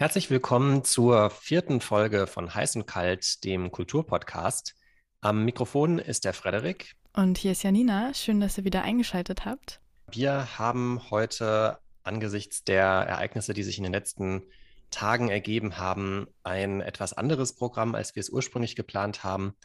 [0.00, 4.76] Herzlich willkommen zur vierten Folge von Heiß und Kalt, dem Kulturpodcast.
[5.20, 6.94] Am Mikrofon ist der Frederik.
[7.14, 8.14] Und hier ist Janina.
[8.14, 9.80] Schön, dass ihr wieder eingeschaltet habt.
[10.08, 14.44] Wir haben heute angesichts der Ereignisse, die sich in den letzten
[14.92, 19.56] Tagen ergeben haben, ein etwas anderes Programm, als wir es ursprünglich geplant haben.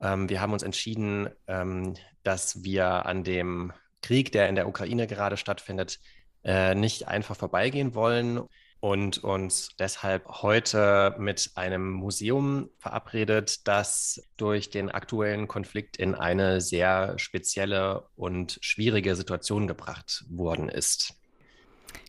[0.00, 5.06] Ähm, wir haben uns entschieden, ähm, dass wir an dem Krieg, der in der Ukraine
[5.06, 6.00] gerade stattfindet,
[6.42, 8.48] äh, nicht einfach vorbeigehen wollen
[8.80, 16.60] und uns deshalb heute mit einem Museum verabredet, das durch den aktuellen Konflikt in eine
[16.60, 21.14] sehr spezielle und schwierige Situation gebracht worden ist.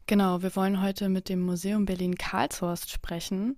[0.05, 3.57] Genau, wir wollen heute mit dem Museum Berlin-Karlshorst sprechen.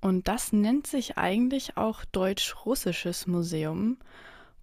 [0.00, 3.98] Und das nennt sich eigentlich auch Deutsch-Russisches Museum.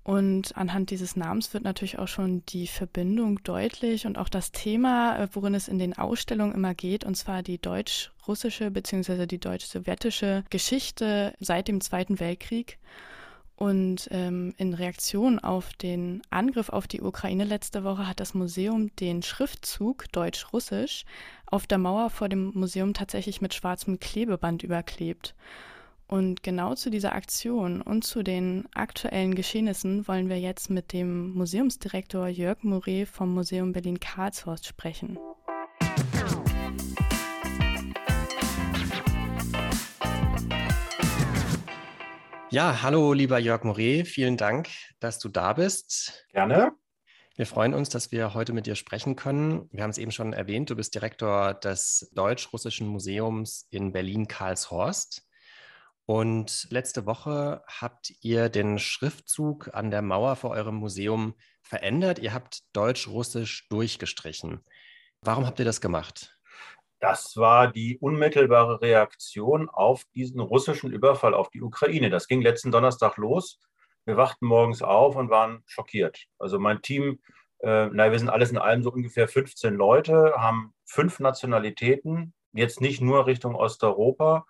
[0.07, 5.17] Und anhand dieses Namens wird natürlich auch schon die Verbindung deutlich und auch das Thema,
[5.19, 9.25] äh, worin es in den Ausstellungen immer geht, und zwar die deutsch-russische bzw.
[9.25, 12.79] die deutsch-sowjetische Geschichte seit dem Zweiten Weltkrieg.
[13.57, 18.95] Und ähm, in Reaktion auf den Angriff auf die Ukraine letzte Woche hat das Museum
[18.95, 21.03] den Schriftzug Deutsch-Russisch
[21.47, 25.35] auf der Mauer vor dem Museum tatsächlich mit schwarzem Klebeband überklebt.
[26.09, 31.33] Und genau zu dieser Aktion und zu den aktuellen Geschehnissen wollen wir jetzt mit dem
[31.33, 35.19] Museumsdirektor Jörg Moret vom Museum Berlin-Karlshorst sprechen.
[42.49, 44.69] Ja, hallo lieber Jörg Moret, vielen Dank,
[45.01, 46.25] dass du da bist.
[46.31, 46.71] Gerne.
[47.35, 49.69] Wir freuen uns, dass wir heute mit dir sprechen können.
[49.73, 55.26] Wir haben es eben schon erwähnt, du bist Direktor des Deutsch-Russischen Museums in Berlin-Karlshorst.
[56.09, 62.17] Und letzte Woche habt ihr den Schriftzug an der Mauer vor eurem Museum verändert.
[62.19, 64.63] Ihr habt Deutsch-Russisch durchgestrichen.
[65.21, 66.39] Warum habt ihr das gemacht?
[66.99, 72.09] Das war die unmittelbare Reaktion auf diesen russischen Überfall auf die Ukraine.
[72.09, 73.59] Das ging letzten Donnerstag los.
[74.05, 76.23] Wir wachten morgens auf und waren schockiert.
[76.39, 77.19] Also mein Team,
[77.59, 82.79] äh, na, wir sind alles in allem so ungefähr 15 Leute, haben fünf Nationalitäten, jetzt
[82.79, 84.45] nicht nur Richtung Osteuropa,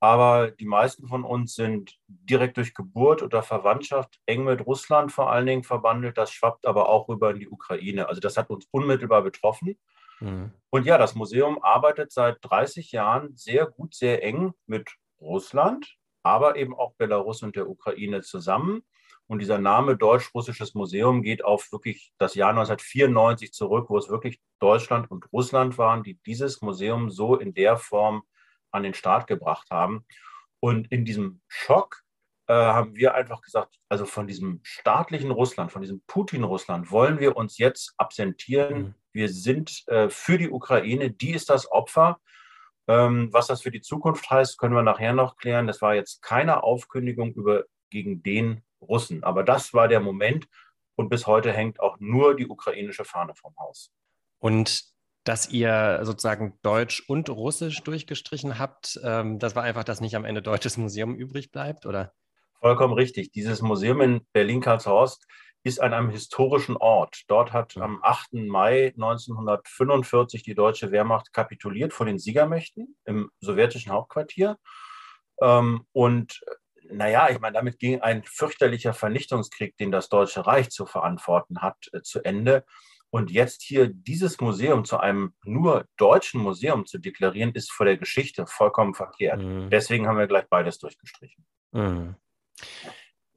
[0.00, 5.30] aber die meisten von uns sind direkt durch Geburt oder Verwandtschaft eng mit Russland vor
[5.30, 6.16] allen Dingen verbandelt.
[6.16, 8.08] Das schwappt aber auch rüber in die Ukraine.
[8.08, 9.76] Also das hat uns unmittelbar betroffen.
[10.20, 10.52] Mhm.
[10.70, 14.88] Und ja, das Museum arbeitet seit 30 Jahren sehr gut, sehr eng mit
[15.20, 18.84] Russland, aber eben auch Belarus und der Ukraine zusammen.
[19.26, 24.40] Und dieser Name Deutsch-Russisches Museum geht auf wirklich das Jahr 1994 zurück, wo es wirklich
[24.58, 28.22] Deutschland und Russland waren, die dieses Museum so in der Form
[28.70, 30.04] an den Start gebracht haben.
[30.60, 32.02] Und in diesem Schock
[32.48, 37.36] äh, haben wir einfach gesagt, also von diesem staatlichen Russland, von diesem Putin-Russland wollen wir
[37.36, 38.78] uns jetzt absentieren.
[38.78, 38.94] Mhm.
[39.12, 42.18] Wir sind äh, für die Ukraine, die ist das Opfer.
[42.88, 45.66] Ähm, was das für die Zukunft heißt, können wir nachher noch klären.
[45.66, 49.24] Das war jetzt keine Aufkündigung über, gegen den Russen.
[49.24, 50.48] Aber das war der Moment.
[50.96, 53.92] Und bis heute hängt auch nur die ukrainische Fahne vom Haus.
[54.38, 54.84] Und
[55.28, 58.98] dass ihr sozusagen Deutsch und Russisch durchgestrichen habt.
[59.04, 62.14] Ähm, das war einfach, dass nicht am Ende deutsches Museum übrig bleibt, oder?
[62.60, 63.30] Vollkommen richtig.
[63.32, 65.26] Dieses Museum in Berlin-Karlshorst
[65.64, 67.24] ist an einem historischen Ort.
[67.28, 67.82] Dort hat ja.
[67.82, 68.32] am 8.
[68.46, 74.56] Mai 1945 die deutsche Wehrmacht kapituliert vor den Siegermächten im sowjetischen Hauptquartier.
[75.42, 76.40] Ähm, und
[76.90, 81.76] naja, ich meine, damit ging ein fürchterlicher Vernichtungskrieg, den das Deutsche Reich zu verantworten hat,
[81.92, 82.64] äh, zu Ende.
[83.10, 87.96] Und jetzt hier dieses Museum zu einem nur deutschen Museum zu deklarieren, ist vor der
[87.96, 89.42] Geschichte vollkommen verkehrt.
[89.42, 89.70] Mhm.
[89.70, 91.46] Deswegen haben wir gleich beides durchgestrichen.
[91.72, 92.16] Mhm.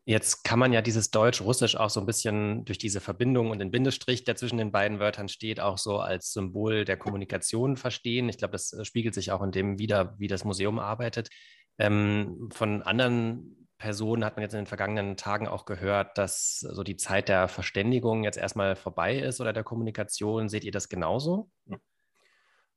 [0.03, 3.69] Jetzt kann man ja dieses Deutsch-Russisch auch so ein bisschen durch diese Verbindung und den
[3.69, 8.27] Bindestrich, der zwischen den beiden Wörtern steht, auch so als Symbol der Kommunikation verstehen.
[8.27, 11.29] Ich glaube, das äh, spiegelt sich auch in dem wieder, wie das Museum arbeitet.
[11.77, 16.83] Ähm, von anderen Personen hat man jetzt in den vergangenen Tagen auch gehört, dass so
[16.83, 20.49] die Zeit der Verständigung jetzt erstmal vorbei ist oder der Kommunikation.
[20.49, 21.49] Seht ihr das genauso?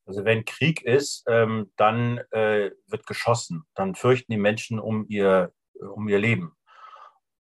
[0.07, 3.65] Also wenn Krieg ist, ähm, dann äh, wird geschossen.
[3.75, 6.57] Dann fürchten die Menschen um ihr, um ihr Leben.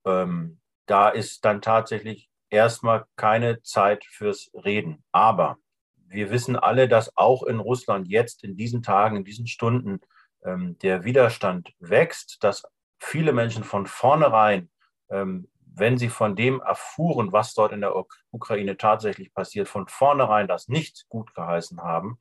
[0.05, 5.03] Ähm, da ist dann tatsächlich erstmal keine Zeit fürs Reden.
[5.11, 5.57] Aber
[5.95, 9.99] wir wissen alle, dass auch in Russland jetzt in diesen Tagen, in diesen Stunden
[10.45, 12.63] ähm, der Widerstand wächst, dass
[12.99, 14.69] viele Menschen von vornherein,
[15.09, 15.47] ähm,
[15.79, 17.93] wenn sie von dem erfuhren, was dort in der
[18.31, 22.17] Ukraine tatsächlich passiert, von vornherein das nicht gut geheißen haben.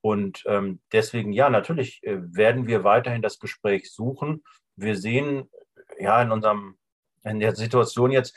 [0.00, 4.44] Und ähm, deswegen, ja, natürlich äh, werden wir weiterhin das Gespräch suchen.
[4.76, 5.50] Wir sehen
[5.98, 6.78] ja in unserem,
[7.24, 8.36] in der Situation jetzt,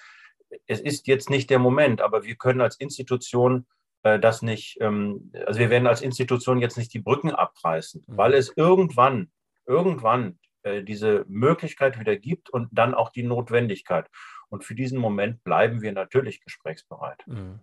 [0.65, 3.67] es ist jetzt nicht der Moment, aber wir können als Institution
[4.03, 8.17] äh, das nicht, ähm, also wir werden als Institution jetzt nicht die Brücken abreißen, mhm.
[8.17, 9.31] weil es irgendwann,
[9.65, 14.07] irgendwann äh, diese Möglichkeit wieder gibt und dann auch die Notwendigkeit.
[14.50, 17.23] Und für diesen Moment bleiben wir natürlich gesprächsbereit.
[17.27, 17.59] Mhm.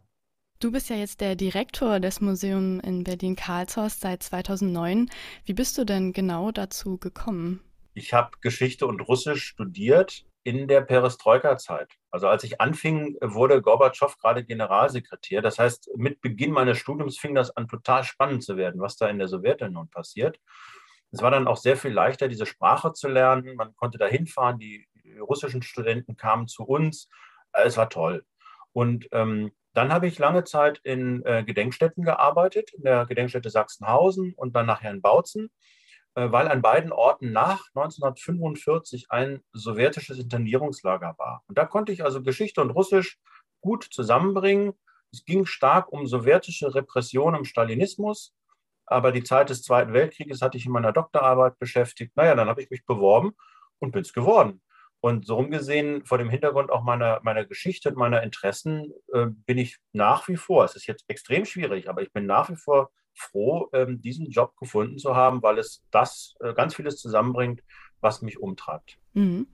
[0.58, 5.10] Du bist ja jetzt der Direktor des Museums in Berlin-Karlshorst seit 2009.
[5.44, 7.60] Wie bist du denn genau dazu gekommen?
[7.92, 11.90] Ich habe Geschichte und Russisch studiert in der Perestroika-Zeit.
[12.10, 15.42] Also als ich anfing, wurde Gorbatschow gerade Generalsekretär.
[15.42, 19.08] Das heißt, mit Beginn meines Studiums fing das an, total spannend zu werden, was da
[19.08, 20.38] in der Sowjetunion passiert.
[21.12, 23.56] Es war dann auch sehr viel leichter, diese Sprache zu lernen.
[23.56, 24.86] Man konnte da hinfahren, die
[25.20, 27.08] russischen Studenten kamen zu uns.
[27.52, 28.24] Es war toll.
[28.72, 34.34] Und ähm, dann habe ich lange Zeit in äh, Gedenkstätten gearbeitet, in der Gedenkstätte Sachsenhausen
[34.34, 35.50] und dann nachher in Bautzen,
[36.14, 41.42] äh, weil an beiden Orten nach 1945 ein sowjetisches Internierungslager war.
[41.46, 43.18] Und da konnte ich also Geschichte und Russisch
[43.60, 44.72] gut zusammenbringen.
[45.12, 48.34] Es ging stark um sowjetische Repression im Stalinismus,
[48.86, 52.16] aber die Zeit des Zweiten Weltkrieges hatte ich in meiner Doktorarbeit beschäftigt.
[52.16, 53.32] Naja, dann habe ich mich beworben
[53.78, 54.62] und bin es geworden.
[55.00, 59.58] Und so gesehen, vor dem Hintergrund auch meiner, meiner Geschichte und meiner Interessen, äh, bin
[59.58, 62.90] ich nach wie vor, es ist jetzt extrem schwierig, aber ich bin nach wie vor
[63.14, 67.62] froh, ähm, diesen Job gefunden zu haben, weil es das äh, ganz vieles zusammenbringt,
[68.06, 68.98] was mich umtreibt.
[69.14, 69.48] Mhm.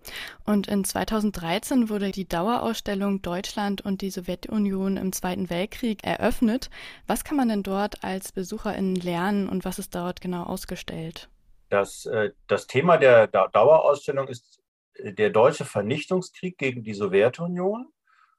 [0.44, 6.68] Und in 2013 wurde die Dauerausstellung Deutschland und die Sowjetunion im Zweiten Weltkrieg eröffnet.
[7.06, 11.30] Was kann man denn dort als Besucherin lernen und was ist dort genau ausgestellt?
[11.70, 14.60] Das, äh, das Thema der Dauerausstellung ist
[14.98, 17.86] der deutsche Vernichtungskrieg gegen die Sowjetunion.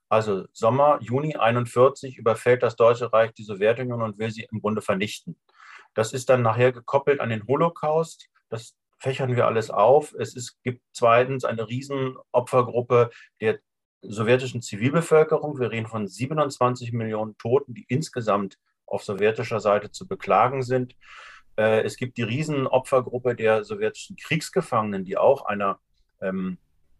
[0.09, 4.83] Also Sommer, Juni 41 überfällt das Deutsche Reich die Sowjetunion und will sie im Grunde
[4.83, 5.35] vernichten.
[5.95, 8.27] Das ist dann nachher gekoppelt an den Holocaust.
[8.49, 10.15] Das fächern wir alles auf.
[10.17, 13.09] Es ist, gibt zweitens eine Riesenopfergruppe
[13.41, 13.59] der
[14.01, 15.59] sowjetischen Zivilbevölkerung.
[15.59, 20.95] Wir reden von 27 Millionen Toten, die insgesamt auf sowjetischer Seite zu beklagen sind.
[21.57, 25.79] Äh, es gibt die Riesenopfergruppe der sowjetischen Kriegsgefangenen, die auch einer
[26.21, 26.57] ähm,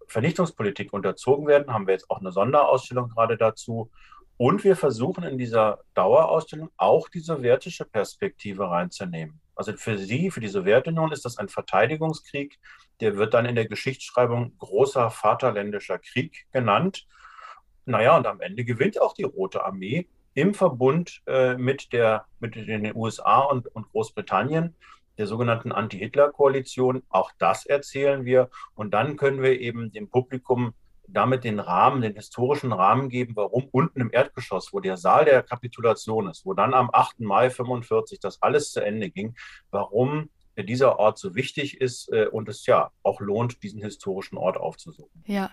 [0.07, 3.89] Vernichtungspolitik unterzogen werden, haben wir jetzt auch eine Sonderausstellung gerade dazu.
[4.35, 9.39] Und wir versuchen in dieser Dauerausstellung auch die sowjetische Perspektive reinzunehmen.
[9.55, 12.59] Also für Sie, für die Sowjetunion ist das ein Verteidigungskrieg,
[12.99, 17.07] der wird dann in der Geschichtsschreibung großer Vaterländischer Krieg genannt.
[17.85, 22.55] Naja, und am Ende gewinnt auch die Rote Armee im Verbund äh, mit, der, mit
[22.55, 24.75] den USA und, und Großbritannien
[25.17, 27.03] der sogenannten Anti-Hitler-Koalition.
[27.09, 28.49] Auch das erzählen wir.
[28.73, 30.73] Und dann können wir eben dem Publikum
[31.07, 35.43] damit den Rahmen, den historischen Rahmen geben, warum unten im Erdgeschoss, wo der Saal der
[35.43, 37.19] Kapitulation ist, wo dann am 8.
[37.19, 39.35] Mai 45 das alles zu Ende ging,
[39.71, 40.29] warum
[40.61, 45.23] dieser Ort so wichtig ist äh, und es ja auch lohnt, diesen historischen Ort aufzusuchen.
[45.25, 45.49] Ja,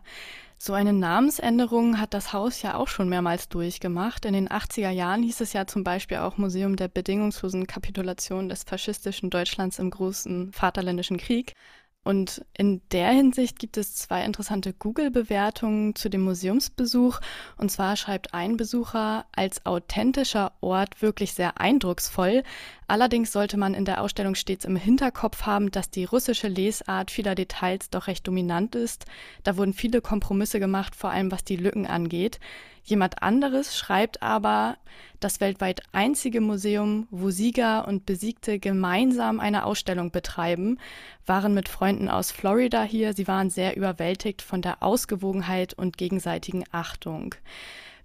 [0.58, 4.26] so eine Namensänderung hat das Haus ja auch schon mehrmals durchgemacht.
[4.26, 8.64] In den 80er Jahren hieß es ja zum Beispiel auch Museum der bedingungslosen Kapitulation des
[8.64, 11.54] faschistischen Deutschlands im großen Vaterländischen Krieg.
[12.02, 17.20] Und in der Hinsicht gibt es zwei interessante Google-Bewertungen zu dem Museumsbesuch.
[17.58, 22.42] Und zwar schreibt ein Besucher als authentischer Ort wirklich sehr eindrucksvoll.
[22.90, 27.36] Allerdings sollte man in der Ausstellung stets im Hinterkopf haben, dass die russische Lesart vieler
[27.36, 29.04] Details doch recht dominant ist.
[29.44, 32.40] Da wurden viele Kompromisse gemacht, vor allem was die Lücken angeht.
[32.82, 34.76] Jemand anderes schreibt aber,
[35.20, 40.80] das weltweit einzige Museum, wo Sieger und Besiegte gemeinsam eine Ausstellung betreiben,
[41.26, 43.12] waren mit Freunden aus Florida hier.
[43.14, 47.36] Sie waren sehr überwältigt von der Ausgewogenheit und gegenseitigen Achtung.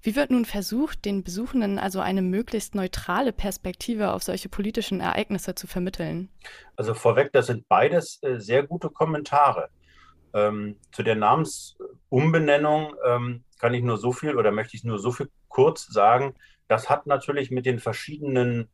[0.05, 5.55] Wie wird nun versucht, den Besuchenden also eine möglichst neutrale Perspektive auf solche politischen Ereignisse
[5.55, 6.29] zu vermitteln?
[6.75, 9.69] Also vorweg, das sind beides äh, sehr gute Kommentare.
[10.35, 15.11] Ähm, zu der Namensumbenennung ähm, kann ich nur so viel oder möchte ich nur so
[15.11, 16.35] viel kurz sagen.
[16.67, 18.69] Das hat natürlich mit den verschiedenen,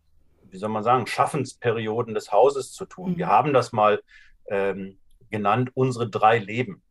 [0.50, 3.12] wie soll man sagen, Schaffensperioden des Hauses zu tun.
[3.14, 3.18] Mhm.
[3.18, 4.02] Wir haben das mal
[4.48, 4.98] ähm,
[5.30, 6.82] genannt, unsere drei Leben.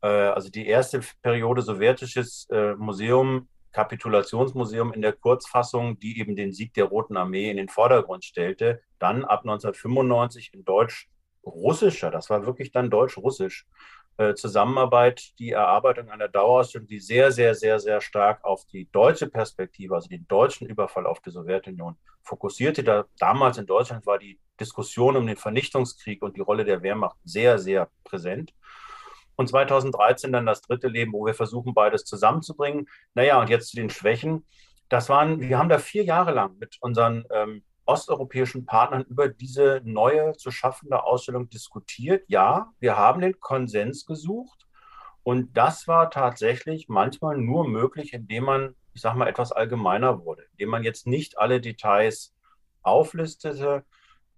[0.00, 6.52] Äh, also die erste Periode sowjetisches äh, Museum, Kapitulationsmuseum in der Kurzfassung, die eben den
[6.52, 8.80] Sieg der Roten Armee in den Vordergrund stellte.
[8.98, 11.08] Dann ab 1995 in Deutsch
[11.44, 13.66] russischer, das war wirklich dann deutsch-russisch,
[14.16, 19.28] äh, Zusammenarbeit, die Erarbeitung einer Dauerausstellung, die sehr, sehr, sehr, sehr stark auf die deutsche
[19.28, 22.84] Perspektive, also den deutschen Überfall auf die Sowjetunion fokussierte.
[22.84, 27.16] Da, damals in Deutschland war die Diskussion um den Vernichtungskrieg und die Rolle der Wehrmacht
[27.24, 28.54] sehr, sehr präsent.
[29.36, 32.88] Und 2013 dann das dritte Leben, wo wir versuchen, beides zusammenzubringen.
[33.14, 34.46] Naja, und jetzt zu den Schwächen.
[34.88, 39.80] Das waren, wir haben da vier Jahre lang mit unseren ähm, osteuropäischen Partnern über diese
[39.84, 42.24] neue zu schaffende Ausstellung diskutiert.
[42.28, 44.66] Ja, wir haben den Konsens gesucht
[45.22, 50.44] und das war tatsächlich manchmal nur möglich, indem man ich sage mal, etwas allgemeiner wurde,
[50.52, 52.34] indem man jetzt nicht alle Details
[52.82, 53.84] auflistete.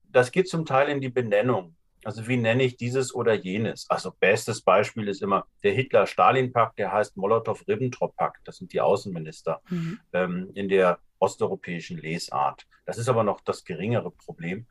[0.04, 1.76] Das geht zum Teil in die Benennung.
[2.06, 3.90] Also wie nenne ich dieses oder jenes?
[3.90, 8.46] Also bestes Beispiel ist immer der Hitler-Stalin-Pakt, der heißt Molotow-Ribbentrop-Pakt.
[8.46, 9.98] Das sind die Außenminister mhm.
[10.12, 12.64] ähm, in der osteuropäischen Lesart.
[12.84, 14.66] Das ist aber noch das geringere Problem.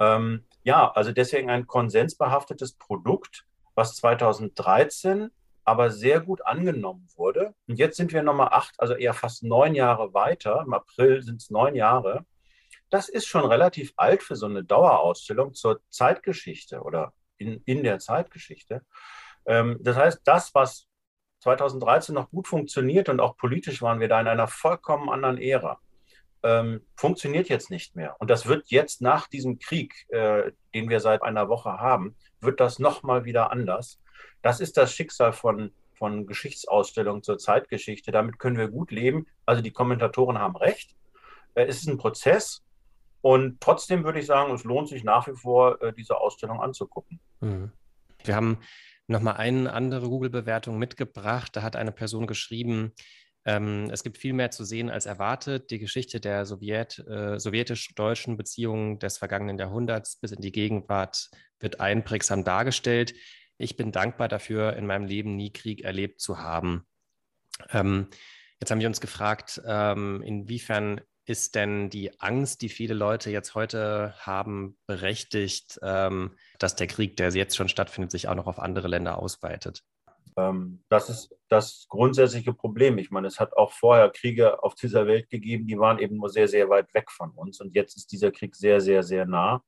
[0.00, 5.30] Ähm, ja, also deswegen ein konsensbehaftetes Produkt, was 2013
[5.64, 7.54] aber sehr gut angenommen wurde.
[7.68, 10.64] Und jetzt sind wir nochmal acht, also eher fast neun Jahre weiter.
[10.66, 12.24] Im April sind es neun Jahre.
[12.90, 17.98] Das ist schon relativ alt für so eine Dauerausstellung zur Zeitgeschichte oder in, in der
[17.98, 18.84] Zeitgeschichte.
[19.46, 20.86] Ähm, das heißt, das, was
[21.40, 25.80] 2013 noch gut funktioniert und auch politisch waren wir da in einer vollkommen anderen Ära
[26.42, 28.16] ähm, funktioniert jetzt nicht mehr.
[28.18, 32.60] Und das wird jetzt nach diesem Krieg, äh, den wir seit einer Woche haben, wird
[32.60, 34.00] das nochmal wieder anders.
[34.42, 38.10] Das ist das Schicksal von, von Geschichtsausstellungen zur Zeitgeschichte.
[38.10, 39.26] Damit können wir gut leben.
[39.44, 40.94] Also die Kommentatoren haben recht.
[41.54, 42.62] Äh, es ist ein Prozess.
[43.22, 47.20] Und trotzdem würde ich sagen, es lohnt sich nach wie vor, äh, diese Ausstellung anzugucken.
[47.40, 47.72] Mhm.
[48.24, 48.58] Wir haben
[49.06, 51.54] nochmal eine andere Google-Bewertung mitgebracht.
[51.54, 52.92] Da hat eine Person geschrieben,
[53.44, 55.70] ähm, es gibt viel mehr zu sehen als erwartet.
[55.70, 61.80] Die Geschichte der Sowjet, äh, sowjetisch-deutschen Beziehungen des vergangenen Jahrhunderts bis in die Gegenwart wird
[61.80, 63.14] einprägsam dargestellt.
[63.56, 66.86] Ich bin dankbar dafür, in meinem Leben nie Krieg erlebt zu haben.
[67.70, 68.08] Ähm,
[68.60, 73.54] jetzt haben wir uns gefragt, ähm, inwiefern ist denn die Angst, die viele Leute jetzt
[73.54, 78.58] heute haben, berechtigt, ähm, dass der Krieg, der jetzt schon stattfindet, sich auch noch auf
[78.58, 79.84] andere Länder ausweitet?
[80.36, 82.98] Ähm, das ist das grundsätzliche Problem.
[82.98, 86.30] Ich meine, es hat auch vorher Kriege auf dieser Welt gegeben, die waren eben nur
[86.30, 87.60] sehr, sehr weit weg von uns.
[87.60, 89.62] Und jetzt ist dieser Krieg sehr, sehr, sehr nah.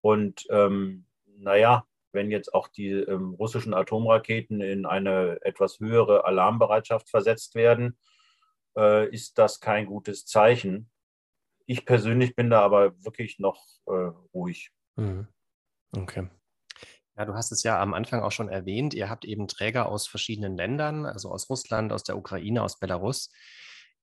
[0.00, 1.06] Und ähm,
[1.38, 7.96] naja, wenn jetzt auch die ähm, russischen Atomraketen in eine etwas höhere Alarmbereitschaft versetzt werden,
[8.76, 10.90] äh, ist das kein gutes Zeichen.
[11.66, 14.70] Ich persönlich bin da aber wirklich noch äh, ruhig.
[14.96, 15.28] Mhm.
[15.96, 16.28] Okay.
[17.16, 18.92] Ja, du hast es ja am Anfang auch schon erwähnt.
[18.92, 23.30] Ihr habt eben Träger aus verschiedenen Ländern, also aus Russland, aus der Ukraine, aus Belarus.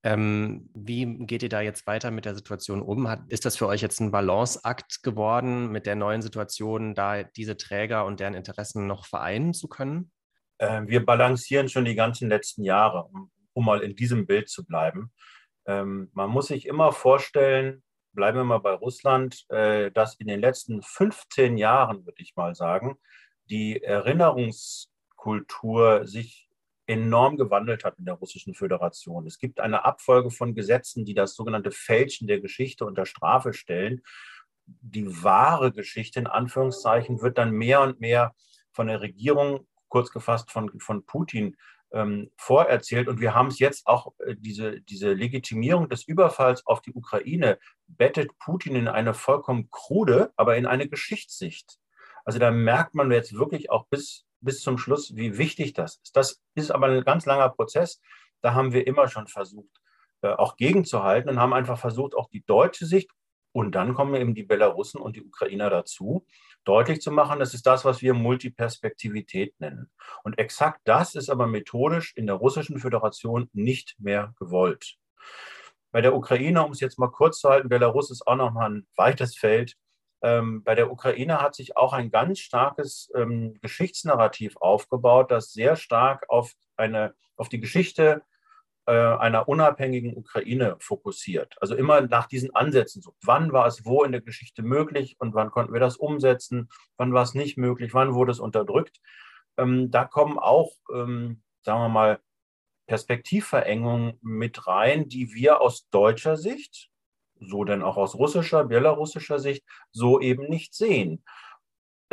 [0.06, 3.08] Ähm, wie geht ihr da jetzt weiter mit der Situation um?
[3.08, 7.56] Hat, ist das für euch jetzt ein Balanceakt geworden, mit der neuen Situation, da diese
[7.56, 10.12] Träger und deren Interessen noch vereinen zu können?
[10.58, 14.66] Äh, wir balancieren schon die ganzen letzten Jahre, um, um mal in diesem Bild zu
[14.66, 15.12] bleiben.
[15.66, 17.84] Ähm, man muss sich immer vorstellen,
[18.14, 22.56] bleiben wir mal bei Russland, äh, dass in den letzten 15 Jahren, würde ich mal
[22.56, 22.98] sagen,
[23.50, 26.50] die Erinnerungskultur sich
[26.86, 29.26] enorm gewandelt hat in der Russischen Föderation.
[29.26, 34.02] Es gibt eine Abfolge von Gesetzen, die das sogenannte Fälschen der Geschichte unter Strafe stellen.
[34.66, 38.36] Die wahre Geschichte, in Anführungszeichen, wird dann mehr und mehr
[38.72, 41.56] von der Regierung, kurz gefasst von, von Putin,
[41.94, 43.08] ähm, vorerzählt.
[43.08, 47.60] Und wir haben es jetzt auch, äh, diese, diese Legitimierung des Überfalls auf die Ukraine
[47.88, 51.78] bettet Putin in eine vollkommen krude, aber in eine Geschichtssicht.
[52.26, 56.16] Also da merkt man jetzt wirklich auch bis, bis zum Schluss, wie wichtig das ist.
[56.16, 58.02] Das ist aber ein ganz langer Prozess.
[58.42, 59.80] Da haben wir immer schon versucht,
[60.22, 63.12] äh, auch gegenzuhalten und haben einfach versucht, auch die deutsche Sicht
[63.54, 66.26] und dann kommen eben die Belarussen und die Ukrainer dazu,
[66.66, 69.92] deutlich zu machen, das ist das, was wir Multiperspektivität nennen.
[70.24, 74.96] Und exakt das ist aber methodisch in der Russischen Föderation nicht mehr gewollt.
[75.92, 78.88] Bei der Ukraine, um es jetzt mal kurz zu halten, Belarus ist auch nochmal ein
[78.98, 79.76] weites Feld.
[80.24, 85.76] Ähm, bei der Ukraine hat sich auch ein ganz starkes ähm, Geschichtsnarrativ aufgebaut, das sehr
[85.76, 88.24] stark auf, eine, auf die Geschichte
[88.92, 91.56] einer unabhängigen Ukraine fokussiert.
[91.62, 93.02] Also immer nach diesen Ansätzen.
[93.02, 96.70] So, wann war es wo in der Geschichte möglich und wann konnten wir das umsetzen?
[96.98, 97.94] Wann war es nicht möglich?
[97.94, 99.00] Wann wurde es unterdrückt?
[99.58, 102.20] Ähm, da kommen auch, ähm, sagen wir mal,
[102.88, 106.90] Perspektivverengungen mit rein, die wir aus deutscher Sicht,
[107.40, 111.24] so denn auch aus russischer, belarussischer Sicht, so eben nicht sehen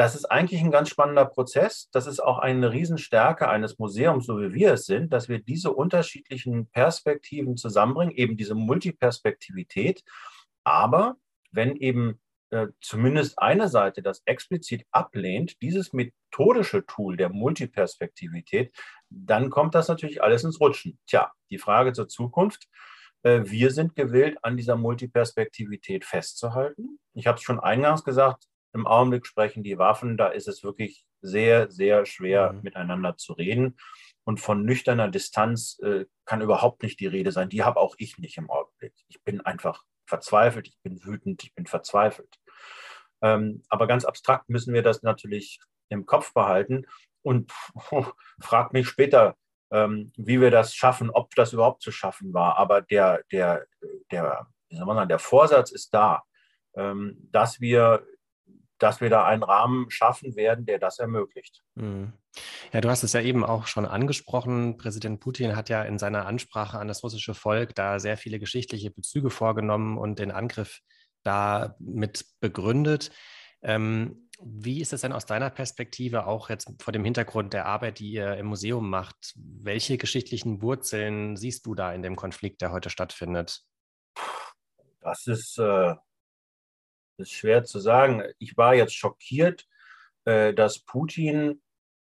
[0.00, 1.90] das ist eigentlich ein ganz spannender Prozess.
[1.92, 5.75] Das ist auch eine Riesenstärke eines Museums, so wie wir es sind, dass wir diese
[5.75, 10.02] unterschiedlichen Perspektiven zusammenbringen, eben diese Multiperspektivität.
[10.64, 11.16] Aber
[11.50, 18.75] wenn eben äh, zumindest eine Seite das explizit ablehnt, dieses methodische Tool der Multiperspektivität,
[19.11, 20.99] dann kommt das natürlich alles ins Rutschen.
[21.07, 22.69] Tja, die Frage zur Zukunft.
[23.23, 26.99] Äh, wir sind gewillt, an dieser Multiperspektivität festzuhalten.
[27.12, 31.04] Ich habe es schon eingangs gesagt, im Augenblick sprechen die Waffen, da ist es wirklich
[31.22, 32.62] sehr, sehr schwer mhm.
[32.62, 33.76] miteinander zu reden.
[34.24, 37.48] Und von nüchterner Distanz äh, kann überhaupt nicht die Rede sein.
[37.48, 38.94] Die habe auch ich nicht im Augenblick.
[39.08, 42.36] Ich bin einfach verzweifelt, ich bin wütend, ich bin verzweifelt.
[43.22, 46.86] Ähm, aber ganz abstrakt müssen wir das natürlich im Kopf behalten.
[47.22, 47.52] Und
[47.90, 48.06] oh,
[48.40, 49.36] frag mich später,
[49.72, 52.56] ähm, wie wir das schaffen, ob das überhaupt zu schaffen war.
[52.56, 53.66] Aber der, der,
[54.10, 56.22] der, wie soll man sagen, der Vorsatz ist da,
[56.76, 58.04] ähm, dass wir
[58.80, 61.62] dass wir da einen Rahmen schaffen werden, der das ermöglicht.
[61.75, 62.12] Mhm.
[62.72, 64.76] Ja, du hast es ja eben auch schon angesprochen.
[64.76, 68.90] Präsident Putin hat ja in seiner Ansprache an das russische Volk da sehr viele geschichtliche
[68.90, 70.80] Bezüge vorgenommen und den Angriff
[71.22, 73.10] da mit begründet.
[73.62, 77.99] Ähm, wie ist es denn aus deiner Perspektive auch jetzt vor dem Hintergrund der Arbeit,
[77.99, 79.34] die ihr im Museum macht?
[79.37, 83.62] Welche geschichtlichen Wurzeln siehst du da in dem Konflikt, der heute stattfindet?
[85.02, 85.94] Das ist, äh,
[87.20, 88.22] ist schwer zu sagen.
[88.38, 89.66] Ich war jetzt schockiert,
[90.24, 91.62] äh, dass Putin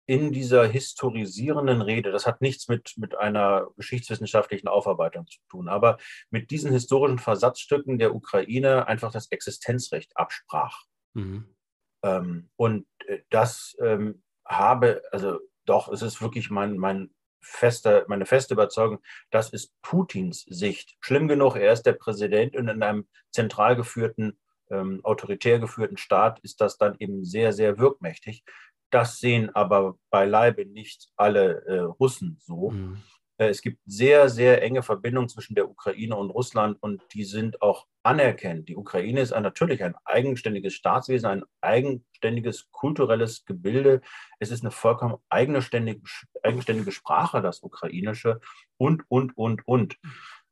[0.07, 5.97] in dieser historisierenden Rede, das hat nichts mit, mit einer geschichtswissenschaftlichen Aufarbeitung zu tun, aber
[6.31, 10.85] mit diesen historischen Versatzstücken der Ukraine einfach das Existenzrecht absprach.
[11.15, 11.55] Mhm.
[12.03, 18.27] Ähm, und äh, das ähm, habe, also doch, es ist wirklich mein, mein feste, meine
[18.27, 18.99] feste Überzeugung,
[19.31, 20.97] das ist Putins Sicht.
[21.01, 24.39] Schlimm genug, er ist der Präsident und in einem zentral geführten,
[24.71, 28.45] ähm, autoritär geführten Staat ist das dann eben sehr, sehr wirkmächtig.
[28.91, 32.71] Das sehen aber beileibe nicht alle äh, Russen so.
[32.71, 33.03] Mhm.
[33.39, 37.61] Äh, es gibt sehr, sehr enge Verbindungen zwischen der Ukraine und Russland und die sind
[37.63, 38.69] auch anerkennt.
[38.69, 44.01] Die Ukraine ist ein, natürlich ein eigenständiges Staatswesen, ein eigenständiges kulturelles Gebilde.
[44.39, 46.03] Es ist eine vollkommen eigenständige,
[46.43, 48.41] eigenständige Sprache, das Ukrainische
[48.77, 49.97] und, und, und, und.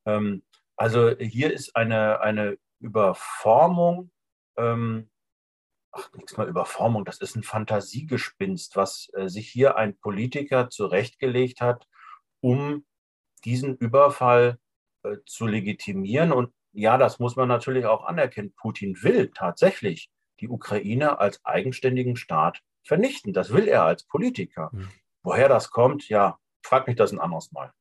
[0.07, 0.43] Ähm,
[0.77, 4.11] also hier ist eine, eine Überformung,
[4.57, 5.11] ähm,
[5.93, 11.61] ach, nichts mal Überformung, das ist ein Fantasiegespinst, was äh, sich hier ein Politiker zurechtgelegt
[11.61, 11.87] hat,
[12.41, 12.85] um
[13.45, 14.59] diesen Überfall
[15.05, 16.33] äh, zu legitimieren.
[16.33, 18.55] Und ja, das muss man natürlich auch anerkennen.
[18.57, 20.11] Putin will tatsächlich
[20.41, 23.33] die Ukraine als eigenständigen Staat vernichten.
[23.33, 24.71] Das will er als Politiker.
[24.73, 24.89] Mhm.
[25.23, 27.73] Woher das kommt, ja, frag mich das ein anderes Mal.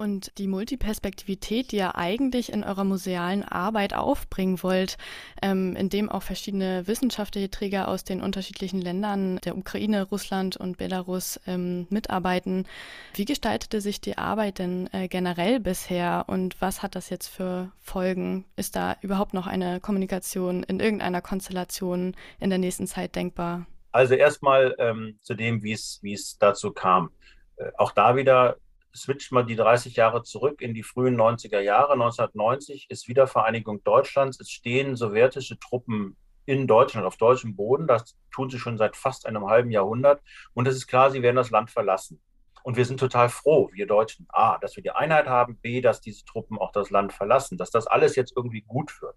[0.00, 4.96] Und die Multiperspektivität, die ihr eigentlich in eurer musealen Arbeit aufbringen wollt,
[5.42, 11.40] ähm, indem auch verschiedene wissenschaftliche Träger aus den unterschiedlichen Ländern der Ukraine, Russland und Belarus
[11.48, 12.68] ähm, mitarbeiten.
[13.14, 17.72] Wie gestaltete sich die Arbeit denn äh, generell bisher und was hat das jetzt für
[17.80, 18.44] Folgen?
[18.54, 23.66] Ist da überhaupt noch eine Kommunikation in irgendeiner Konstellation in der nächsten Zeit denkbar?
[23.90, 27.10] Also erstmal ähm, zu dem, wie es dazu kam.
[27.56, 28.58] Äh, auch da wieder
[28.94, 31.92] switcht mal die 30 Jahre zurück in die frühen 90er Jahre.
[31.92, 34.40] 1990 ist Wiedervereinigung Deutschlands.
[34.40, 37.86] Es stehen sowjetische Truppen in Deutschland, auf deutschem Boden.
[37.86, 40.22] Das tun sie schon seit fast einem halben Jahrhundert.
[40.54, 42.20] Und es ist klar, sie werden das Land verlassen.
[42.62, 46.00] Und wir sind total froh, wir Deutschen, A, dass wir die Einheit haben, B, dass
[46.00, 49.16] diese Truppen auch das Land verlassen, dass das alles jetzt irgendwie gut wird.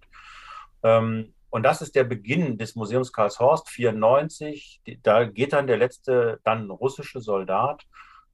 [0.84, 4.82] Ähm, und das ist der Beginn des Museums Karlshorst, 94.
[5.04, 7.86] Da geht dann der letzte, dann russische Soldat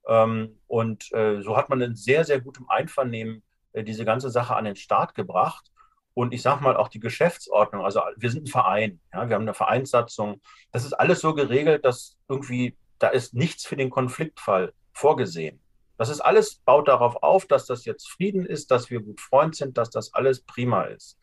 [0.08, 3.42] und äh, so hat man in sehr, sehr gutem Einvernehmen
[3.72, 5.70] äh, diese ganze Sache an den Start gebracht.
[6.14, 9.42] Und ich sage mal auch die Geschäftsordnung, also wir sind ein Verein, ja, wir haben
[9.42, 10.40] eine Vereinssatzung.
[10.72, 15.60] Das ist alles so geregelt, dass irgendwie, da ist nichts für den Konfliktfall vorgesehen.
[15.96, 19.56] Das ist alles, baut darauf auf, dass das jetzt Frieden ist, dass wir gut Freund
[19.56, 21.18] sind, dass das alles prima ist.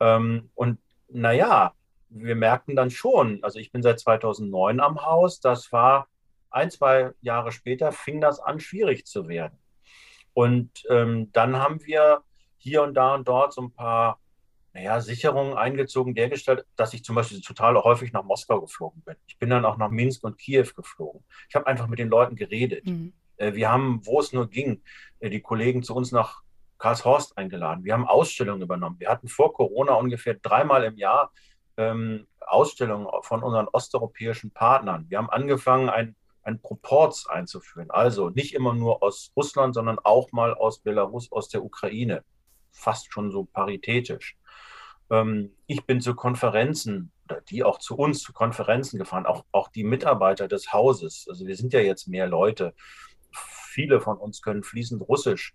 [0.00, 1.72] Ähm, und naja,
[2.10, 6.08] wir merkten dann schon, also ich bin seit 2009 am Haus, das war
[6.50, 9.58] ein, zwei Jahre später fing das an, schwierig zu werden.
[10.34, 12.22] Und ähm, dann haben wir
[12.58, 14.20] hier und da und dort so ein paar
[14.72, 19.16] naja, Sicherungen eingezogen, dergestellt, dass ich zum Beispiel total häufig nach Moskau geflogen bin.
[19.26, 21.24] Ich bin dann auch nach Minsk und Kiew geflogen.
[21.48, 22.86] Ich habe einfach mit den Leuten geredet.
[22.86, 23.12] Mhm.
[23.36, 24.82] Äh, wir haben, wo es nur ging,
[25.20, 26.42] äh, die Kollegen zu uns nach
[26.78, 27.84] Karlshorst eingeladen.
[27.84, 29.00] Wir haben Ausstellungen übernommen.
[29.00, 31.32] Wir hatten vor Corona ungefähr dreimal im Jahr
[31.76, 35.06] ähm, Ausstellungen von unseren osteuropäischen Partnern.
[35.08, 36.14] Wir haben angefangen, ein
[36.48, 37.90] ein Proporz einzuführen.
[37.90, 42.24] Also nicht immer nur aus Russland, sondern auch mal aus Belarus, aus der Ukraine.
[42.72, 44.36] Fast schon so paritätisch.
[45.10, 49.68] Ähm, ich bin zu Konferenzen, oder die auch zu uns zu Konferenzen gefahren, auch, auch
[49.68, 51.26] die Mitarbeiter des Hauses.
[51.28, 52.74] Also wir sind ja jetzt mehr Leute.
[53.30, 55.54] Viele von uns können fließend Russisch.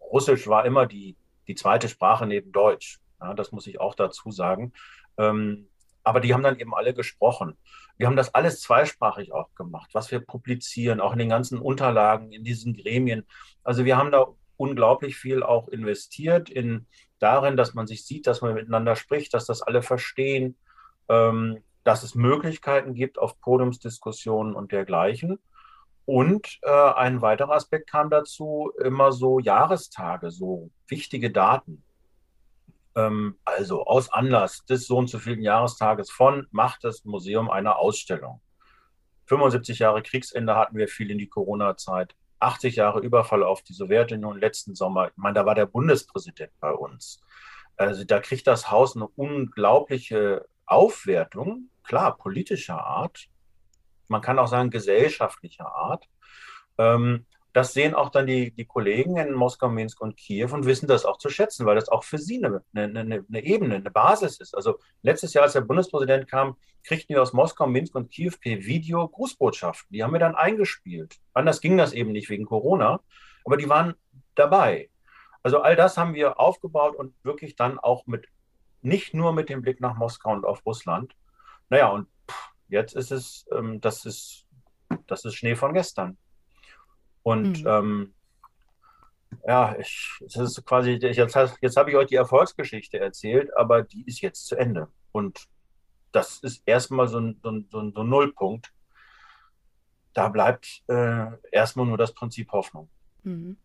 [0.00, 1.16] Russisch war immer die,
[1.48, 3.00] die zweite Sprache neben Deutsch.
[3.20, 4.72] Ja, das muss ich auch dazu sagen.
[5.18, 5.68] Ähm,
[6.10, 7.56] aber die haben dann eben alle gesprochen.
[7.96, 12.32] Wir haben das alles zweisprachig auch gemacht, was wir publizieren, auch in den ganzen Unterlagen,
[12.32, 13.24] in diesen Gremien.
[13.62, 16.88] Also wir haben da unglaublich viel auch investiert in
[17.20, 20.58] darin, dass man sich sieht, dass man miteinander spricht, dass das alle verstehen,
[21.08, 25.38] ähm, dass es Möglichkeiten gibt auf Podiumsdiskussionen und dergleichen.
[26.06, 31.84] Und äh, ein weiterer Aspekt kam dazu, immer so Jahrestage, so wichtige Daten.
[32.96, 37.76] Ähm, also aus Anlass des so und so vielen Jahrestages von macht das Museum eine
[37.76, 38.40] Ausstellung.
[39.26, 42.16] 75 Jahre Kriegsende hatten wir viel in die Corona-Zeit.
[42.40, 45.08] 80 Jahre Überfall auf die Sowjetunion letzten Sommer.
[45.08, 47.20] Ich meine, da war der Bundespräsident bei uns.
[47.76, 53.26] Also da kriegt das Haus eine unglaubliche Aufwertung, klar, politischer Art.
[54.08, 56.08] Man kann auch sagen, gesellschaftlicher Art.
[56.78, 60.86] Ähm, das sehen auch dann die, die Kollegen in Moskau, Minsk und Kiew und wissen
[60.86, 64.38] das auch zu schätzen, weil das auch für sie eine, eine, eine Ebene, eine Basis
[64.38, 64.54] ist.
[64.54, 68.58] Also letztes Jahr, als der Bundespräsident kam, kriegten wir aus Moskau, Minsk und Kiew per
[68.58, 69.92] Video Grußbotschaften.
[69.92, 71.16] Die haben wir dann eingespielt.
[71.34, 73.00] Anders ging das eben nicht wegen Corona,
[73.44, 73.94] aber die waren
[74.36, 74.90] dabei.
[75.42, 78.28] Also all das haben wir aufgebaut und wirklich dann auch mit,
[78.82, 81.14] nicht nur mit dem Blick nach Moskau und auf Russland.
[81.68, 82.06] Naja, und
[82.68, 84.46] jetzt ist es, ähm, das ist,
[85.06, 86.16] das ist Schnee von gestern.
[87.22, 87.68] Und mhm.
[87.68, 88.14] ähm,
[89.46, 94.04] ja, ich, es ist quasi, jetzt, jetzt habe ich euch die Erfolgsgeschichte erzählt, aber die
[94.06, 94.88] ist jetzt zu Ende.
[95.12, 95.46] Und
[96.12, 98.72] das ist erstmal so ein, so ein, so ein, Nullpunkt.
[100.12, 102.88] Da bleibt äh, erstmal nur das Prinzip Hoffnung.
[103.22, 103.56] Mhm.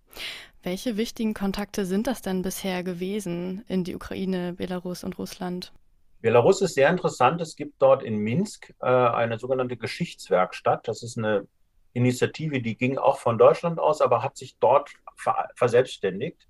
[0.62, 5.74] Welche wichtigen Kontakte sind das denn bisher gewesen in die Ukraine, Belarus und Russland?
[6.22, 7.42] Belarus ist sehr interessant.
[7.42, 10.88] Es gibt dort in Minsk äh, eine sogenannte Geschichtswerkstatt.
[10.88, 11.48] Das ist eine
[11.96, 16.48] Initiative, die ging auch von Deutschland aus, aber hat sich dort ver verselbstständigt.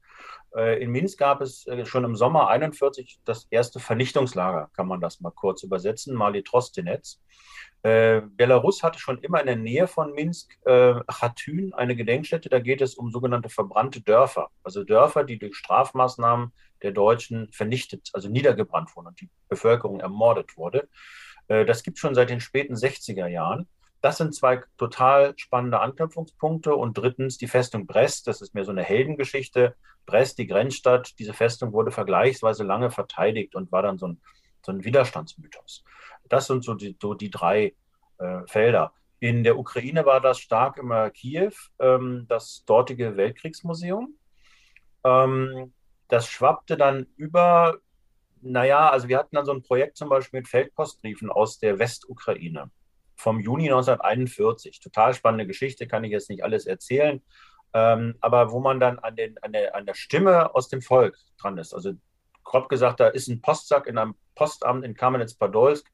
[0.55, 5.01] Äh, in Minsk gab es äh, schon im Sommer 41 das erste Vernichtungslager, kann man
[5.01, 7.21] das mal kurz übersetzen, Mali Trostinetz.
[7.83, 12.49] Äh, Belarus hatte schon immer in der Nähe von Minsk Chatyn eine Gedenkstätte.
[12.49, 18.09] Da geht es um sogenannte verbrannte Dörfer, also Dörfer, die durch Strafmaßnahmen der Deutschen vernichtet,
[18.13, 20.89] also niedergebrannt wurden und die Bevölkerung ermordet wurde.
[21.47, 23.67] Das gibt es schon seit den späten 60er Jahren.
[24.05, 26.75] Das sind zwei total spannende Anknüpfungspunkte.
[26.75, 28.27] Und drittens die Festung Brest.
[28.27, 29.75] Das ist mehr so eine Heldengeschichte.
[30.05, 34.21] Brest, die Grenzstadt, diese Festung wurde vergleichsweise lange verteidigt und war dann so ein,
[34.63, 35.83] so ein Widerstandsmythos.
[36.29, 37.73] Das sind so die, so die drei
[38.19, 38.93] äh, Felder.
[39.17, 44.19] In der Ukraine war das stark immer Kiew, ähm, das dortige Weltkriegsmuseum.
[45.03, 45.73] Ähm,
[46.09, 47.79] das schwappte dann über,
[48.39, 52.69] naja, also wir hatten dann so ein Projekt zum Beispiel mit Feldpostbriefen aus der Westukraine
[53.15, 54.79] vom Juni 1941.
[54.79, 57.21] Total spannende Geschichte, kann ich jetzt nicht alles erzählen.
[57.73, 61.17] Ähm, aber wo man dann an, den, an, der, an der Stimme aus dem Volk
[61.37, 61.73] dran ist.
[61.73, 61.93] Also
[62.43, 65.85] grob gesagt, da ist ein Postsack in einem Postamt in Kamenetz-Podolsk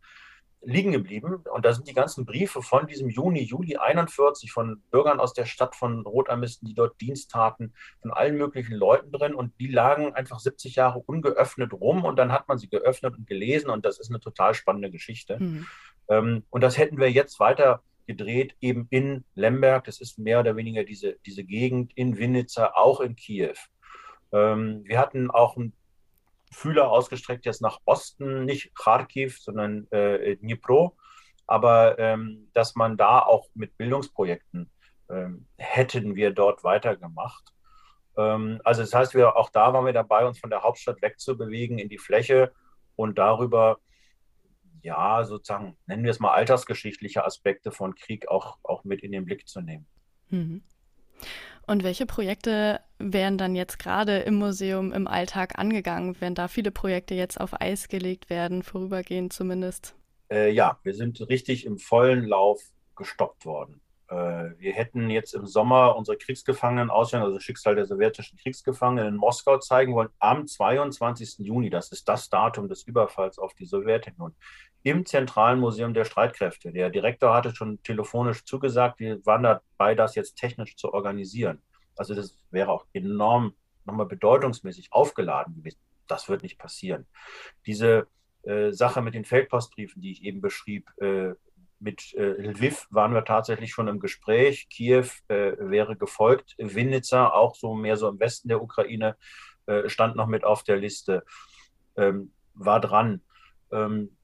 [0.64, 1.44] liegen geblieben.
[1.52, 5.46] Und da sind die ganzen Briefe von diesem Juni, Juli 41 von Bürgern aus der
[5.46, 9.34] Stadt, von Rotarmisten, die dort Dienst taten, von allen möglichen Leuten drin.
[9.34, 12.06] Und die lagen einfach 70 Jahre ungeöffnet rum.
[12.06, 13.70] Und dann hat man sie geöffnet und gelesen.
[13.70, 15.38] Und das ist eine total spannende Geschichte.
[15.40, 15.68] Mhm.
[16.12, 19.86] Ähm, und das hätten wir jetzt weiter gedreht, eben in Lemberg.
[19.86, 23.56] Das ist mehr oder weniger diese, diese Gegend in Winnica, auch in Kiew.
[24.34, 25.74] Ähm, wir hatten auch einen
[26.52, 30.98] Fühler ausgestreckt jetzt nach Osten, nicht Kharkiv, sondern äh, Dnipro.
[31.48, 34.70] Aber ähm, dass man da auch mit Bildungsprojekten
[35.10, 37.54] ähm, hätten wir dort weitergemacht.
[38.18, 41.80] Ähm, also das heißt, wir auch da waren wir dabei, uns von der Hauptstadt wegzubewegen
[41.80, 42.52] in die Fläche
[42.98, 43.80] und darüber
[44.84, 49.26] ja, sozusagen, nennen wir es mal altersgeschichtliche Aspekte von Krieg auch, auch mit in den
[49.26, 49.88] Blick zu nehmen.
[50.30, 50.64] Mhm.
[51.68, 56.20] Und welche Projekte werden dann jetzt gerade im Museum im Alltag angegangen?
[56.20, 59.96] Werden da viele Projekte jetzt auf Eis gelegt werden, vorübergehend zumindest?
[60.30, 62.62] Äh, ja, wir sind richtig im vollen Lauf
[62.96, 63.82] gestoppt worden.
[64.12, 69.58] Äh, wir hätten jetzt im Sommer unsere Kriegsgefangenen-Ausstellung, also Schicksal der sowjetischen Kriegsgefangenen in Moskau
[69.58, 71.40] zeigen wollen, am 22.
[71.40, 71.70] Juni.
[71.70, 74.36] Das ist das Datum des Überfalls auf die Sowjetunion.
[74.84, 76.74] Im Zentralen Museum der Streitkräfte.
[76.74, 81.62] Der Direktor hatte schon telefonisch zugesagt, wir waren dabei, das jetzt technisch zu organisieren.
[81.96, 83.54] Also das wäre auch enorm
[83.86, 85.80] nochmal bedeutungsmäßig aufgeladen gewesen.
[86.08, 87.06] Das wird nicht passieren.
[87.66, 88.08] Diese
[88.44, 91.34] äh, Sache mit den Feldpostbriefen, die ich eben beschrieb, äh,
[91.82, 94.70] mit äh, Lviv waren wir tatsächlich schon im Gespräch.
[94.70, 96.56] Kiew äh, wäre gefolgt.
[96.58, 99.18] Winnica, auch so mehr so im Westen der Ukraine,
[99.66, 101.24] äh, stand noch mit auf der Liste,
[101.98, 103.22] ähm, war dran.
[103.72, 104.16] Ähm,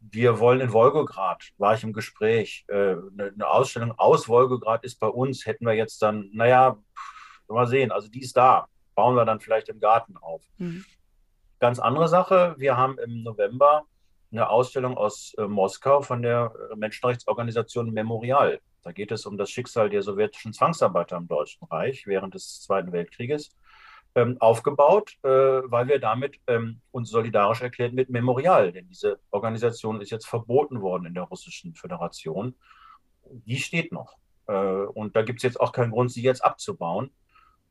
[0.00, 2.64] wir wollen in Wolgograd, war ich im Gespräch.
[2.68, 6.78] Äh, eine, eine, Ausstellung aus Wolgograd ist bei uns, hätten wir jetzt dann, naja,
[7.48, 8.68] mal sehen, also die ist da.
[8.94, 10.42] Bauen wir dann vielleicht im Garten auf.
[10.58, 10.84] Mhm.
[11.60, 13.84] Ganz andere Sache, wir haben im November
[14.32, 18.60] eine Ausstellung aus äh, Moskau von der äh, Menschenrechtsorganisation Memorial.
[18.82, 22.92] Da geht es um das Schicksal der sowjetischen Zwangsarbeiter im Deutschen Reich während des Zweiten
[22.92, 23.50] Weltkrieges.
[24.14, 30.00] Ähm, aufgebaut, äh, weil wir damit ähm, uns solidarisch erklärt mit Memorial, denn diese Organisation
[30.00, 32.54] ist jetzt verboten worden in der Russischen Föderation.
[33.28, 34.16] Die steht noch.
[34.46, 37.10] Äh, und da gibt es jetzt auch keinen Grund, sie jetzt abzubauen.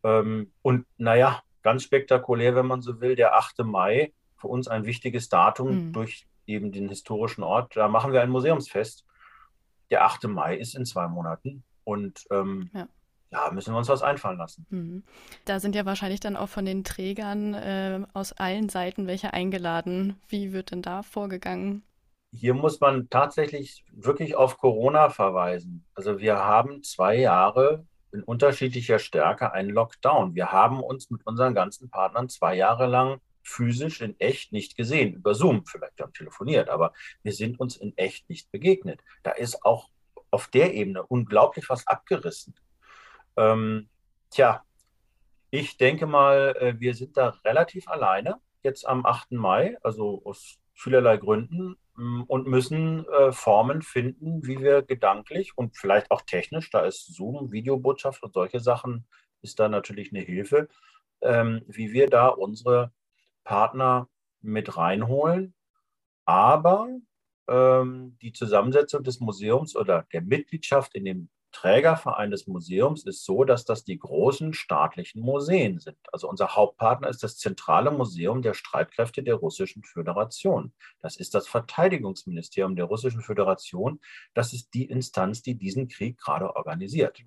[0.03, 3.59] Ähm, und naja, ganz spektakulär, wenn man so will, der 8.
[3.63, 5.93] Mai, für uns ein wichtiges Datum mhm.
[5.93, 7.75] durch eben den historischen Ort.
[7.75, 9.05] Da machen wir ein Museumsfest.
[9.89, 10.25] Der 8.
[10.25, 11.63] Mai ist in zwei Monaten.
[11.83, 12.87] Und ähm, ja.
[13.29, 14.65] da müssen wir uns was einfallen lassen.
[14.69, 15.03] Mhm.
[15.45, 20.19] Da sind ja wahrscheinlich dann auch von den Trägern äh, aus allen Seiten welche eingeladen.
[20.27, 21.83] Wie wird denn da vorgegangen?
[22.31, 25.85] Hier muss man tatsächlich wirklich auf Corona verweisen.
[25.93, 30.35] Also wir haben zwei Jahre in unterschiedlicher Stärke einen Lockdown.
[30.35, 35.13] Wir haben uns mit unseren ganzen Partnern zwei Jahre lang physisch in echt nicht gesehen.
[35.13, 39.01] Über Zoom vielleicht haben telefoniert, aber wir sind uns in echt nicht begegnet.
[39.23, 39.89] Da ist auch
[40.31, 42.55] auf der Ebene unglaublich was abgerissen.
[43.37, 43.89] Ähm,
[44.29, 44.63] tja,
[45.51, 49.31] ich denke mal, äh, wir sind da relativ alleine jetzt am 8.
[49.33, 55.77] Mai, also aus vielerlei Gründen mm, und müssen äh, Formen finden, wie wir gedanklich und
[55.77, 59.05] vielleicht auch technisch, da ist Zoom, Videobotschaft und solche Sachen,
[59.41, 60.67] ist da natürlich eine Hilfe,
[61.21, 62.91] ähm, wie wir da unsere
[63.45, 64.09] Partner
[64.41, 65.53] mit reinholen.
[66.25, 66.89] Aber
[67.47, 73.45] ähm, die Zusammensetzung des Museums oder der Mitgliedschaft in dem Trägerverein des Museums ist so,
[73.45, 75.97] dass das die großen staatlichen Museen sind.
[76.11, 80.73] Also unser Hauptpartner ist das Zentrale Museum der Streitkräfte der Russischen Föderation.
[80.99, 84.01] Das ist das Verteidigungsministerium der Russischen Föderation.
[84.33, 87.21] Das ist die Instanz, die diesen Krieg gerade organisiert.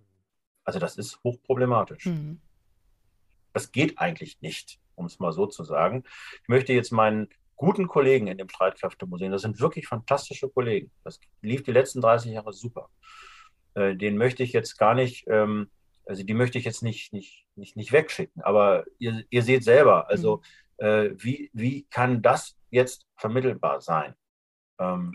[0.63, 2.05] Also das ist hochproblematisch.
[2.05, 2.43] Mhm.
[3.55, 6.05] Das geht eigentlich nicht, um es mal so zu sagen.
[6.43, 10.91] Ich möchte jetzt meinen guten Kollegen in dem Streitkräftemuseum, das sind wirklich fantastische Kollegen.
[11.03, 12.89] Das lief die letzten 30 Jahre super
[13.79, 15.71] äh, den möchte ich jetzt gar nicht, ähm,
[16.07, 18.43] also die möchte ich jetzt nicht, nicht, nicht, nicht wegschicken.
[18.43, 20.43] Aber ihr, ihr seht selber, also
[20.79, 20.85] mhm.
[20.85, 24.15] äh, wie, wie kann das jetzt vermittelbar sein?
[24.79, 25.15] Ähm,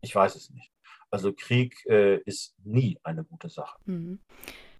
[0.00, 0.70] ich weiß es nicht.
[1.10, 3.78] Also Krieg äh, ist nie eine gute Sache.
[3.84, 4.20] Mhm.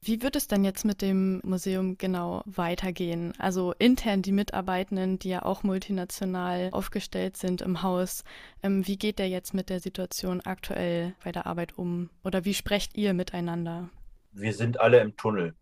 [0.04, 3.34] Wie wird es denn jetzt mit dem Museum genau weitergehen?
[3.38, 8.24] Also intern die Mitarbeitenden, die ja auch multinational aufgestellt sind im Haus,
[8.64, 12.10] ähm, wie geht der jetzt mit der Situation aktuell bei der Arbeit um?
[12.24, 13.90] Oder wie sprecht ihr miteinander?
[14.32, 15.54] Wir sind alle im Tunnel.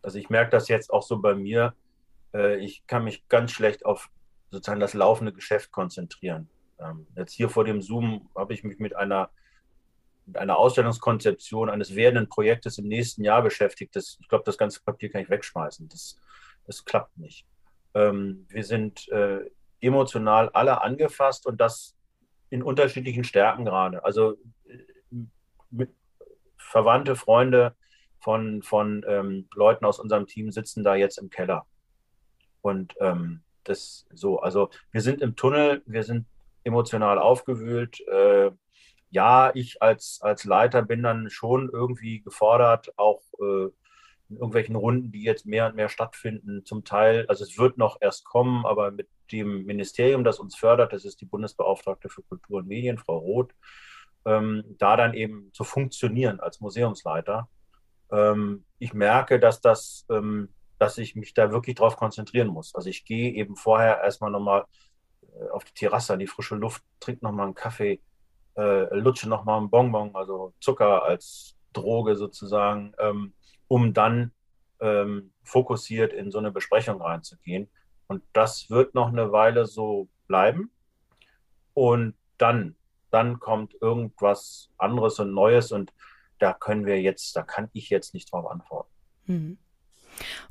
[0.00, 1.74] Also ich merke das jetzt auch so bei mir.
[2.32, 4.10] Äh, ich kann mich ganz schlecht auf
[4.52, 6.48] sozusagen das laufende Geschäft konzentrieren.
[6.78, 9.30] Ähm, jetzt hier vor dem Zoom habe ich mich mit einer
[10.28, 13.96] mit einer Ausstellungskonzeption eines werdenden Projektes im nächsten Jahr beschäftigt.
[13.96, 15.88] Das, ich glaube, das ganze Papier kann ich wegschmeißen.
[15.88, 16.20] Das,
[16.66, 17.46] das klappt nicht.
[17.94, 19.40] Ähm, wir sind äh,
[19.80, 21.96] emotional alle angefasst und das
[22.50, 24.04] in unterschiedlichen Stärken gerade.
[24.04, 24.36] Also
[24.66, 25.86] äh,
[26.56, 27.74] Verwandte, Freunde
[28.20, 31.64] von, von ähm, Leuten aus unserem Team sitzen da jetzt im Keller.
[32.60, 36.26] Und ähm, das so, also wir sind im Tunnel, wir sind
[36.64, 38.00] emotional aufgewühlt.
[38.08, 38.50] Äh,
[39.10, 43.68] ja, ich als, als Leiter bin dann schon irgendwie gefordert, auch äh,
[44.28, 47.98] in irgendwelchen Runden, die jetzt mehr und mehr stattfinden, zum Teil, also es wird noch
[48.00, 52.58] erst kommen, aber mit dem Ministerium, das uns fördert, das ist die Bundesbeauftragte für Kultur
[52.58, 53.54] und Medien, Frau Roth,
[54.26, 57.48] ähm, da dann eben zu funktionieren als Museumsleiter.
[58.10, 62.74] Ähm, ich merke, dass das, ähm, dass ich mich da wirklich drauf konzentrieren muss.
[62.74, 64.64] Also ich gehe eben vorher erstmal nochmal
[65.22, 68.00] äh, auf die Terrasse, an die frische Luft, trinke nochmal einen Kaffee,
[68.58, 73.32] äh, lutsche nochmal einen Bonbon, also Zucker als Droge sozusagen, ähm,
[73.68, 74.32] um dann
[74.80, 77.68] ähm, fokussiert in so eine Besprechung reinzugehen.
[78.08, 80.72] Und das wird noch eine Weile so bleiben.
[81.74, 82.74] Und dann,
[83.10, 85.92] dann kommt irgendwas anderes und Neues und
[86.38, 88.90] da können wir jetzt, da kann ich jetzt nicht drauf antworten.
[89.26, 89.58] Mhm.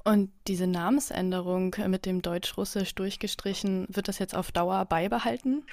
[0.04, 5.66] Und diese Namensänderung mit dem Deutsch-Russisch durchgestrichen, wird das jetzt auf Dauer beibehalten?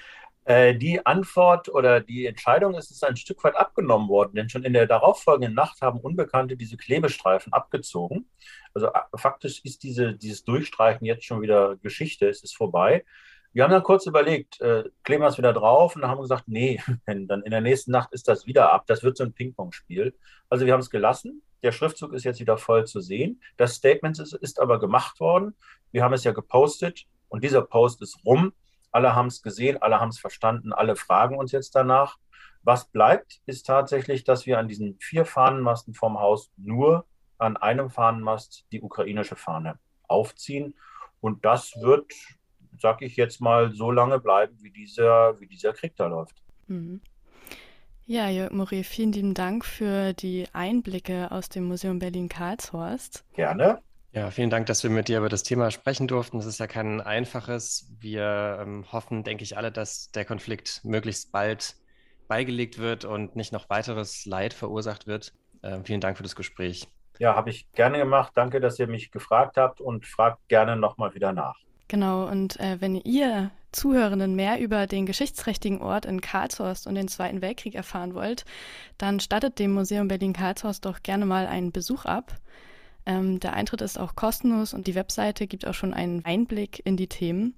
[0.45, 4.65] Äh, die Antwort oder die Entscheidung ist, ist ein Stück weit abgenommen worden, denn schon
[4.65, 8.29] in der darauffolgenden Nacht haben Unbekannte diese Klebestreifen abgezogen.
[8.75, 13.05] Also faktisch ist diese, dieses Durchstreichen jetzt schon wieder Geschichte, es ist vorbei.
[13.55, 16.45] Wir haben dann kurz überlegt, äh, kleben wir es wieder drauf und dann haben gesagt,
[16.47, 18.85] nee, dann in der nächsten Nacht ist das wieder ab.
[18.87, 20.15] Das wird so ein Ping-Pong-Spiel.
[20.51, 21.41] Also wir haben es gelassen.
[21.63, 23.41] Der Schriftzug ist jetzt wieder voll zu sehen.
[23.57, 25.55] Das Statement ist, ist aber gemacht worden.
[25.93, 28.53] Wir haben es ja gepostet und dieser Post ist rum.
[28.95, 32.17] Alle haben es gesehen, alle haben es verstanden, alle fragen uns jetzt danach.
[32.63, 37.05] Was bleibt, ist tatsächlich, dass wir an diesen vier Fahnenmasten vom Haus nur
[37.39, 40.77] an einem Fahnenmast die ukrainische Fahne aufziehen.
[41.21, 42.13] Und das wird,
[42.79, 46.37] sag ich jetzt mal, so lange bleiben, wie dieser, wie dieser Krieg da läuft.
[46.69, 47.01] Mhm.
[48.07, 53.25] Ja, Jörg Murray, vielen lieben Dank für die Einblicke aus dem Museum Berlin-Karlshorst.
[53.33, 53.83] Gerne.
[54.15, 56.37] Ja, vielen Dank, dass wir mit dir über das Thema sprechen durften.
[56.37, 57.93] Das ist ja kein einfaches.
[57.99, 61.75] Wir ähm, hoffen, denke ich, alle, dass der Konflikt möglichst bald
[62.29, 65.33] beigelegt wird und nicht noch weiteres Leid verursacht wird.
[65.65, 66.87] Ähm, vielen Dank für das Gespräch.
[67.19, 68.33] Ja, habe ich gerne gemacht.
[68.37, 71.57] Danke, dass ihr mich gefragt habt und fragt gerne nochmal wieder nach.
[71.89, 77.09] Genau, und äh, wenn ihr Zuhörenden mehr über den geschichtsträchtigen Ort in Karlshorst und den
[77.09, 78.45] Zweiten Weltkrieg erfahren wollt,
[78.97, 82.39] dann stattet dem Museum Berlin-Karlshorst doch gerne mal einen Besuch ab.
[83.07, 86.97] Ähm, der Eintritt ist auch kostenlos und die Webseite gibt auch schon einen Einblick in
[86.97, 87.55] die Themen.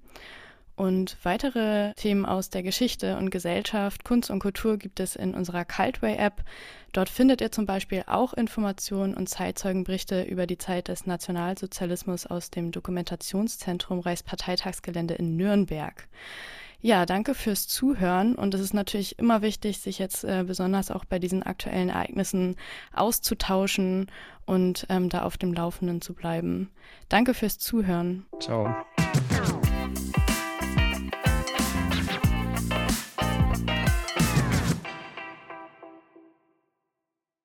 [0.77, 5.65] Und weitere Themen aus der Geschichte und Gesellschaft, Kunst und Kultur gibt es in unserer
[5.65, 6.43] Cultway-App.
[6.93, 12.51] Dort findet ihr zum Beispiel auch Informationen und Zeitzeugenberichte über die Zeit des Nationalsozialismus aus
[12.51, 16.07] dem Dokumentationszentrum Reichsparteitagsgelände in Nürnberg.
[16.87, 18.33] Ja, danke fürs Zuhören.
[18.33, 22.55] Und es ist natürlich immer wichtig, sich jetzt äh, besonders auch bei diesen aktuellen Ereignissen
[22.93, 24.09] auszutauschen
[24.45, 26.71] und ähm, da auf dem Laufenden zu bleiben.
[27.09, 28.25] Danke fürs Zuhören.
[28.39, 28.73] Ciao.